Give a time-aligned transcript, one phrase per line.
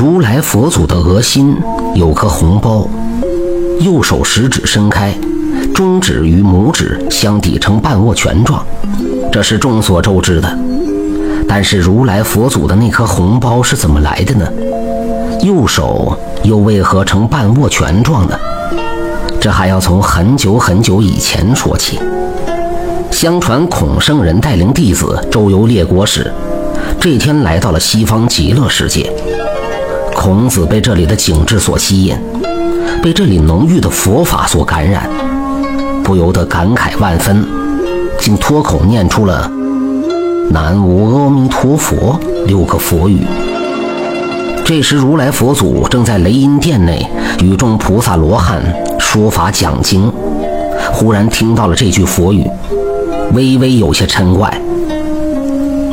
[0.00, 1.54] 如来佛祖的额心
[1.94, 2.88] 有颗红包，
[3.80, 5.12] 右手食指伸开，
[5.74, 8.64] 中指与拇指相抵成半握拳状，
[9.30, 10.58] 这是众所周知的。
[11.46, 14.50] 但是如来佛祖的那颗红包是怎么来的呢？
[15.42, 18.34] 右手又为何成半握拳状呢？
[19.38, 22.00] 这还要从很久很久以前说起。
[23.10, 26.32] 相传孔圣人带领弟子周游列国时，
[26.98, 29.12] 这天来到了西方极乐世界。
[30.22, 32.14] 孔子被这里的景致所吸引，
[33.02, 35.08] 被这里浓郁的佛法所感染，
[36.04, 37.42] 不由得感慨万分，
[38.18, 39.50] 竟脱口念出了
[40.52, 43.22] “南无阿弥陀佛”六个佛语。
[44.62, 47.08] 这时，如来佛祖正在雷音殿内
[47.42, 48.60] 与众菩萨罗汉
[48.98, 50.12] 说法讲经，
[50.92, 52.46] 忽然听到了这句佛语，
[53.32, 54.54] 微微有些嗔怪：“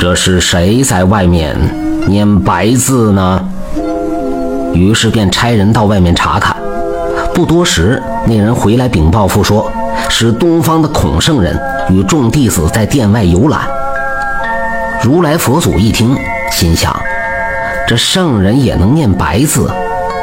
[0.00, 1.54] 这是谁在外面
[2.08, 3.48] 念白字呢？”
[4.74, 6.54] 于是便差人到外面查看，
[7.32, 9.70] 不多时，那人回来禀报复说，
[10.08, 11.58] 是东方的孔圣人
[11.88, 13.60] 与众弟子在殿外游览。
[15.00, 16.16] 如来佛祖一听，
[16.50, 16.94] 心想：
[17.86, 19.70] 这圣人也能念白字，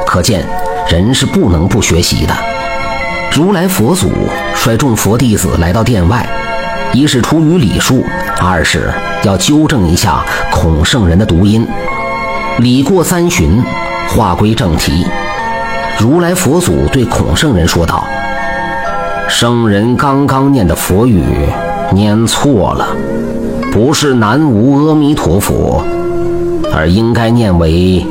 [0.05, 0.43] 可见
[0.89, 2.33] 人是不能不学习的。
[3.33, 4.11] 如来佛祖
[4.53, 6.27] 率众佛弟子来到殿外，
[6.91, 8.03] 一是出于礼数，
[8.41, 8.91] 二是
[9.23, 11.65] 要纠正一下孔圣人的读音。
[12.58, 13.63] 礼过三巡。
[14.14, 15.06] 话归正题，
[15.98, 18.04] 如来佛祖对孔圣人说道
[19.30, 21.23] ：“圣人刚刚念的佛语
[21.94, 22.88] 念错了，
[23.72, 25.82] 不是南无阿弥陀佛，
[26.73, 28.06] 而应该念为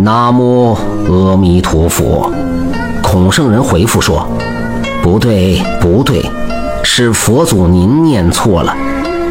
[0.00, 0.76] 南无
[1.08, 2.32] 阿弥陀佛。”
[3.00, 4.26] 孔圣人回复说
[5.04, 6.20] ：“不对，不对，
[6.82, 8.74] 是佛祖您念错了，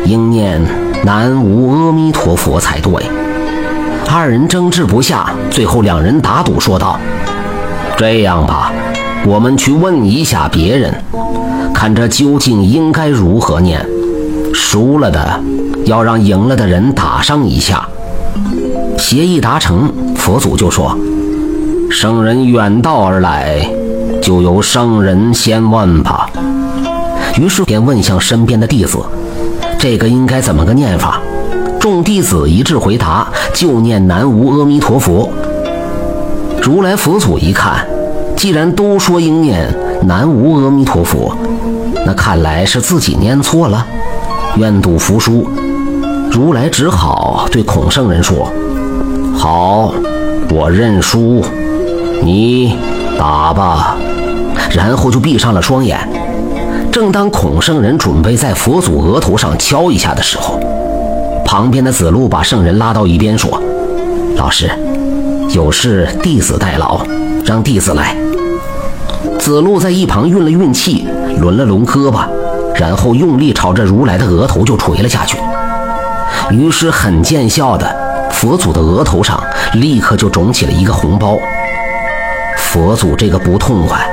[0.06, 0.62] 应念
[1.04, 2.94] 南无阿弥陀佛才对。”
[4.10, 7.00] 二人争执不下，最后两人打赌说道
[7.98, 8.72] ：“这样吧，
[9.26, 10.94] 我们去问一下别人，
[11.74, 13.86] 看这究竟应该如何念。
[14.54, 15.42] 输了的
[15.86, 17.86] 要让赢了的人打上一下。”
[18.98, 20.98] 协议达成，佛祖就说
[21.92, 23.68] ：“圣人远道而来，
[24.22, 26.30] 就由圣人先问吧。”
[27.38, 29.00] 于是便问向身边的弟子
[29.78, 31.20] ：“这个应该怎么个念法？”
[31.84, 35.30] 众弟子一致回答：“就念南无阿弥陀佛。”
[36.64, 37.86] 如来佛祖一看，
[38.38, 39.68] 既然都说应念
[40.04, 41.36] 南无阿弥陀佛，
[42.06, 43.86] 那看来是自己念错了，
[44.56, 45.46] 愿赌服输。
[46.32, 48.50] 如来只好对孔圣人说
[49.36, 49.94] ：“好，
[50.52, 51.44] 我认输，
[52.24, 52.78] 你
[53.20, 53.98] 打吧。”
[54.74, 56.00] 然后就闭上了双眼。
[56.94, 60.62] 正当孔圣人准备在佛祖额头上敲一下的时候，
[61.46, 63.62] 旁边的子路把圣人拉到一边说
[64.36, 64.70] ：“老师，
[65.50, 67.06] 有事弟子代劳，
[67.46, 68.16] 让弟子来。”
[69.40, 71.08] 子路在一旁运了运气，
[71.40, 72.26] 抡了抡胳膊，
[72.76, 75.38] 然后用力朝着如来的额头就捶了下去。
[76.50, 77.94] 于是很见效的，
[78.32, 79.42] 佛祖的额头上
[79.74, 81.38] 立刻就肿起了一个红包。
[82.58, 84.10] 佛祖这个不痛快，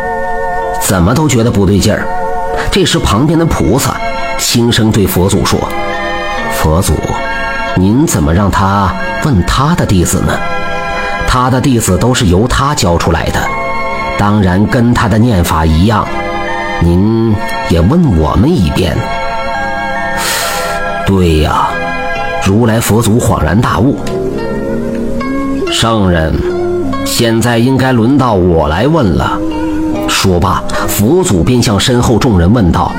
[0.82, 2.06] 怎么都觉得不对劲儿。
[2.70, 3.96] 这时旁边的菩萨
[4.38, 5.58] 轻声对佛祖说
[6.60, 6.92] ：“佛祖。”
[7.76, 8.92] 您怎么让他
[9.24, 10.32] 问他的弟子呢？
[11.26, 13.40] 他的弟子都是由他教出来的，
[14.18, 16.06] 当然跟他的念法一样。
[16.82, 17.34] 您
[17.68, 18.96] 也问我们一遍。
[21.06, 21.68] 对呀，
[22.44, 23.96] 如来佛祖恍然大悟。
[25.72, 26.34] 圣人，
[27.06, 29.38] 现在应该轮到我来问了。
[30.08, 32.92] 说罢，佛祖便向身后众人问道：“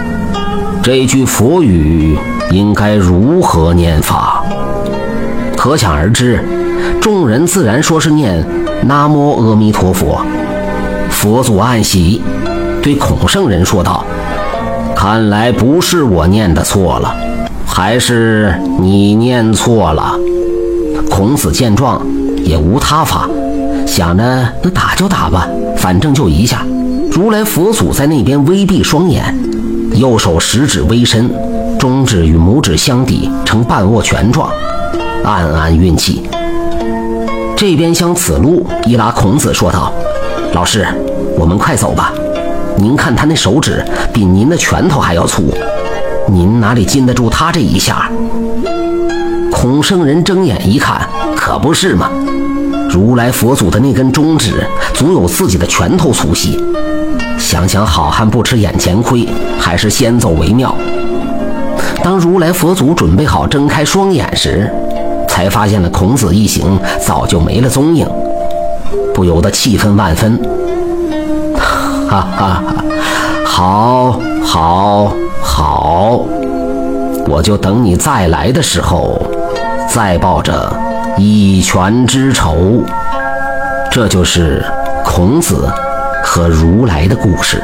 [0.82, 2.18] 这句佛语
[2.52, 4.44] 应该如何念法？”
[5.58, 6.44] 可想而知，
[7.00, 8.44] 众人自然说是念
[8.86, 10.22] “南无阿弥陀佛”。
[11.10, 12.22] 佛祖暗喜，
[12.82, 14.04] 对孔圣人说道
[14.96, 17.16] ：“看来不是我念的错了，
[17.66, 20.18] 还是你念错了。”
[21.12, 22.02] 孔子见状，
[22.44, 23.30] 也无他法，
[23.86, 24.24] 想着
[24.64, 25.48] 那打就打吧，
[25.78, 26.66] 反正就一下。
[27.12, 29.36] 如来佛祖在那边微闭双眼，
[29.94, 31.30] 右手食指微伸，
[31.82, 34.48] 中指与拇指相抵，呈半握拳状。
[35.24, 36.30] 暗暗运气。
[37.58, 39.92] 这边向子路一拉孔子说道
[40.54, 40.88] ：“老师，
[41.40, 42.14] 我们快走吧。
[42.78, 43.84] 您看他那手指
[44.14, 45.52] 比您的拳头还要粗，
[46.28, 48.12] 您哪里禁得住他这一下？”
[49.52, 51.02] 孔圣人睁眼一看，
[51.36, 52.12] 可不是嘛！
[52.92, 54.64] 如来佛祖的那根中指
[54.94, 56.64] 足有自己的拳头粗细。
[57.40, 59.28] 想想好汉不吃眼前亏，
[59.60, 60.76] 还是先走为妙。
[62.04, 64.72] 当如来佛祖准备好睁开双眼时，
[65.28, 68.08] 才发现了孔子一行早就没了踪影。
[69.14, 70.40] 不由得气愤万分。
[72.10, 72.84] 哈哈哈，
[73.46, 76.26] 好，好，好，
[77.28, 79.22] 我就等你再来的时候，
[79.88, 80.74] 再报这
[81.18, 82.84] 一拳之仇。
[83.92, 84.66] 这就是
[85.04, 85.70] 孔子
[86.24, 87.62] 和如来的故事。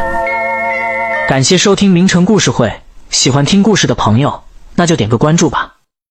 [1.27, 2.71] 感谢收听名城故事会，
[3.09, 4.43] 喜欢听故事的朋友，
[4.75, 5.76] 那就点个关注吧。